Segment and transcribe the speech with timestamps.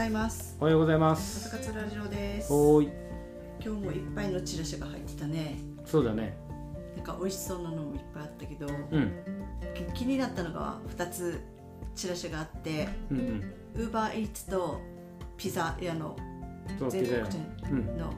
[0.00, 0.56] ざいます。
[0.58, 1.46] おはようございます。
[1.46, 2.50] 朝活ラジオです。
[2.50, 2.90] おーい。
[3.62, 5.58] 今日もいっぱいのチラシが入ってたね。
[5.84, 6.38] そうだね。
[6.96, 9.12] なんか美味しそうなのもいっぱいあったけど、うん。
[9.92, 11.42] き気になったのが2つ
[11.94, 13.54] チラシがあってうんうん。
[13.74, 14.80] ウーバーイーツと
[15.36, 16.16] ピザ屋の
[16.78, 18.14] そう全国店うんの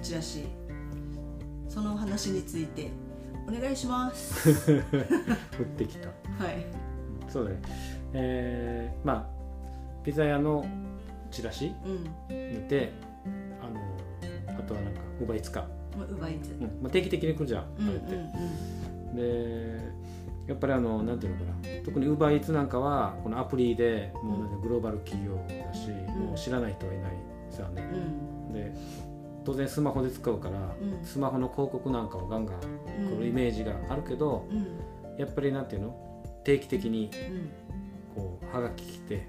[0.00, 0.46] チラシ。
[1.68, 2.90] その話について
[3.46, 4.72] お願いします。
[4.72, 6.08] 降ってきた。
[6.08, 6.64] はい。
[7.28, 7.60] そうだね。
[8.14, 10.64] えー、まあピザ屋の
[11.36, 12.04] チラシうん。
[12.52, 12.92] 見て
[13.60, 16.52] あのあとはなんかウーバーイーツか、ウーバーイーツ。
[16.52, 16.60] うん。
[16.82, 19.22] まあ、定期的に来るじゃん、うんあれって。
[19.22, 19.86] で
[20.48, 21.56] やっぱりあのなんていうのかな。
[21.84, 27.10] 特にウーバーイーツなんかはこのアプリでもうなんかグローバル企業だし、もう知らない人はいない
[27.50, 27.82] さね、
[28.48, 28.52] うん。
[28.54, 28.72] で
[29.44, 31.04] 当然スマホで使うから、うん。
[31.04, 32.56] スマホの広告なんかをガンガン
[33.02, 33.18] うん。
[33.18, 35.18] 来るイメージがあるけど、うん。
[35.18, 36.22] やっぱりなんていうの？
[36.44, 37.50] 定期的にうん。
[38.14, 39.28] こうはがき来てで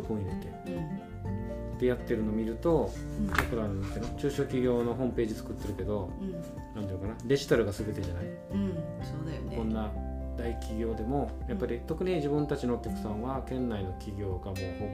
[0.00, 0.48] クーポン入れて。
[0.72, 1.78] うん。
[1.78, 3.26] でやってるの見るとうん。
[3.26, 3.82] だからの
[4.16, 6.32] 中小企業のホームページ作ってるけどうん。
[6.32, 7.14] なんていうのかな？
[7.26, 8.68] デジタルが全てじゃない、うん。
[9.02, 9.56] そうだよね。
[9.56, 9.90] こんな
[10.36, 14.92] 大企業でもやっぱり特に自分たちのお客さんは県内の企業がもうほぼ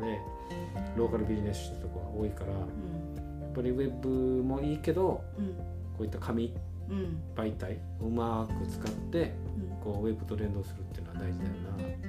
[0.00, 0.18] 100%で
[0.96, 3.50] ローカルビジネスしてるとこが多いからやうん。
[3.50, 5.46] っぱりウェブもいいけどうん。
[5.96, 6.54] こういった紙
[6.88, 7.18] うん。
[7.34, 9.34] 媒体をうまく使って
[9.82, 9.92] うん。
[9.92, 12.05] こうウェブと連動するっていうのは大事だよな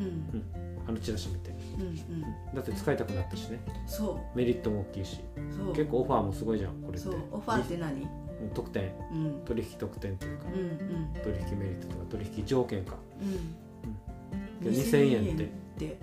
[0.00, 0.44] うん。
[0.86, 1.50] あのチラシ見て。
[1.78, 2.22] うんうん。
[2.54, 3.60] だって使いたくなったしね。
[3.86, 5.20] そメリットも大きいし。
[5.36, 5.74] うそう。
[5.74, 6.98] 結構オファーもすごいじゃんこれって。
[6.98, 7.14] そう。
[7.32, 8.02] オファーって何？
[8.02, 8.04] う
[8.46, 8.92] ん特典。
[9.12, 9.42] うん。
[9.44, 10.44] 取引特典っていうか。
[10.54, 11.22] うんうん。
[11.22, 12.96] 取引メリットとか取引条件か。
[13.20, 14.64] うん。
[14.64, 15.50] で2000円って。
[15.78, 15.98] で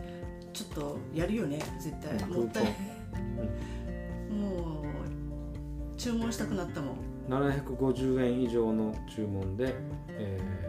[0.53, 2.29] ちょっとやるよね絶対。
[2.29, 2.65] うんもったい
[4.31, 6.95] もう注文したくなったもん。
[7.29, 9.75] 750円以上の注文で、
[10.09, 10.67] えー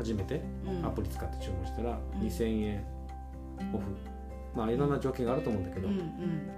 [0.00, 0.86] 初めてうん。
[0.86, 2.26] アプリ使って注文したらうん。
[2.26, 2.84] 2000円
[3.74, 3.84] オフ。
[4.54, 6.50] まあいろんな条件があると思うんだけど、うんうん。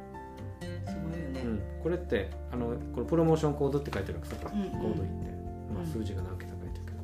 [0.86, 1.40] すごいよね。
[1.40, 1.62] うん。
[1.83, 4.70] これってあのこれプロモーションコードって書いてあるわけさ、うんうん。
[4.70, 5.05] コード言って、
[5.74, 5.86] まあ、うん。
[5.86, 6.98] 数字が何桁書いてるけど、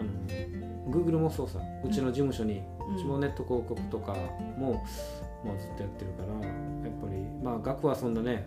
[0.00, 1.60] あの Google もそうさ。
[1.84, 2.62] うちの事務所に、
[2.94, 4.14] うちもネット広告とか
[4.56, 4.82] も、
[5.44, 6.52] まあ、ずっとやってるからや
[6.90, 8.46] っぱりまあ額はそんなね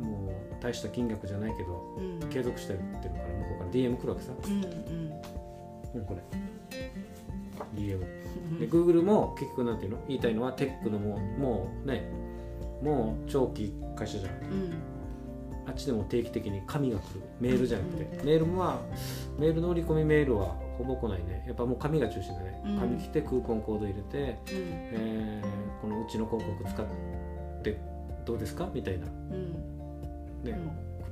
[0.00, 2.28] もう大した金額じゃないけどうん。
[2.30, 5.11] 継続してるってるから向こうから DM 来るわけさ、うんうん
[5.94, 6.20] うん、これ。
[8.58, 9.98] で Google も結局なんていうの？
[10.08, 12.02] 言いたいのはテックのもうもうね。
[12.82, 14.32] もう長期会社じゃん。
[14.32, 14.74] うん。
[15.68, 17.20] あっちでも定期的に紙が来る。
[17.40, 18.80] メールじゃなくて、メールは
[19.38, 21.44] メールの売り込みメールはほぼ来ないね。
[21.46, 22.78] やっぱもう紙が中心だね、うん。
[22.78, 24.38] 紙来てクーポンコード入れて、うん。
[24.48, 26.86] えーこのうちの広告使っ
[27.62, 27.78] て
[28.24, 28.68] どうですか？
[28.74, 29.52] みたいな、うん。
[30.42, 30.52] ね。
[30.52, 30.58] ク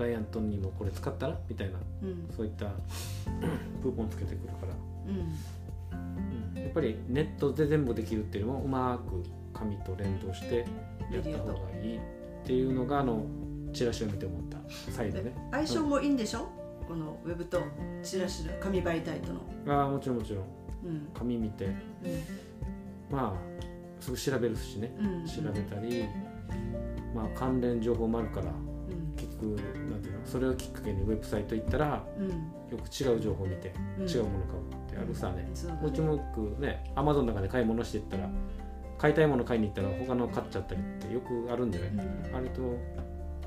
[0.00, 1.38] ライアントにもこれ使ったら？
[1.48, 2.28] みたいなうん。
[2.36, 2.66] そういった
[3.82, 4.74] クーポンつけてくるから、
[5.06, 6.56] うん。
[6.56, 6.62] うん。
[6.62, 9.22] やっぱりネットで全部できるっていうのもうまく
[9.52, 10.66] 紙と連動して
[11.12, 12.00] やった方がいいっ
[12.44, 13.24] ていうのがあの
[13.72, 14.58] チラシを見て思った。
[14.92, 15.32] 再度ね。
[15.52, 16.48] 相性もいいんでしょ？
[16.88, 17.62] このウェブと
[18.02, 19.40] チラシの紙媒体との。
[19.68, 20.44] ああもちろんもちろん。
[20.84, 21.08] うん。
[21.14, 21.68] 紙見て。
[23.10, 23.60] まあ
[24.00, 24.92] すぐ調べるしね。
[24.98, 25.26] うん。
[25.26, 26.04] 調べたり、
[27.14, 28.52] まあ関連情報もあるから
[29.46, 32.28] うん結局なんていうのそれをきっかけにウェブサイト行ったらうん。
[32.28, 34.08] よく違う情報を見て、うん。
[34.08, 35.80] 違うもの買うってあるさね、そうだね。
[35.86, 38.28] うちもよくねアマゾンの中で買い物していったら
[38.98, 42.36] 買いたいもの買いに行ったら他の買っちゃったりってよくあるんじゃない、うん。
[42.36, 42.60] あれと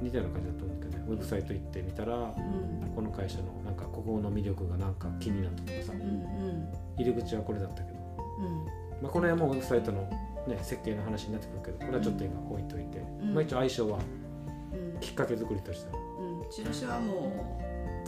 [0.01, 2.91] 似たような感じだと思うんだけどねウェブサイト行ってみたらうん。
[2.95, 5.93] この会社のなんかここの魅力がなんか気になったとかさ。
[5.93, 6.67] うんうん。
[6.97, 7.97] 入り口はこれだったけど、
[8.39, 8.65] うん。
[9.01, 10.01] まあ、この辺もウェブサイトの、
[10.47, 13.33] ね、設計の話になってくるけどこれはちょっと今置いといて、ん。
[13.33, 14.22] まあ、一応相性はうん
[15.00, 16.50] きっかけ作りとしては、うん。
[16.50, 17.31] チラシはも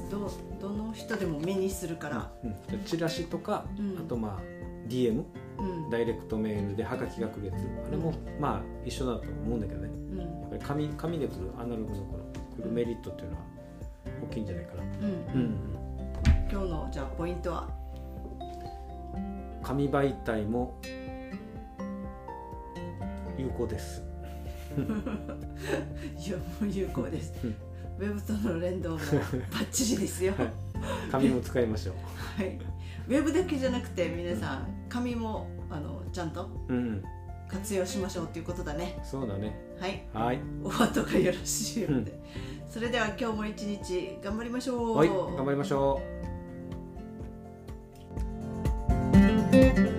[0.08, 2.32] うどどの人でも目にするから。
[2.44, 3.98] うん、でチラシとか、うん。
[3.98, 4.42] あとまあ
[4.88, 5.24] DM
[5.58, 5.90] うん。
[5.90, 7.56] ダイレクトメールでハガキが来るやつ
[7.88, 9.88] あれもまあ一緒だと思うんだけどね。
[9.88, 10.20] うん。
[10.20, 12.24] やっぱり紙紙で来るアナログのこの
[12.58, 13.44] 来るメリットっていうのは
[14.24, 15.08] 大きいんじゃないかな、うんう
[15.44, 15.60] ん。
[16.50, 17.70] 今日のじゃあポイントは？
[19.64, 20.80] 紙媒体も
[23.38, 24.05] 有効です
[24.78, 27.34] いやもう有効です
[27.98, 30.54] ウェブとの連動もバッチリですよはい
[31.12, 31.96] 紙も使いましょう
[32.42, 32.60] はい、
[33.08, 34.88] ウェブだけじゃなくて皆さん。
[34.90, 36.32] 紙もあのちゃん。
[36.32, 36.50] と
[37.48, 42.20] 活用しましょうということだねそうだねはいはいお後がよろしいようで、
[42.70, 46.02] それでは今日も一日頑張りましょうはい頑張りましょ
[49.92, 49.95] う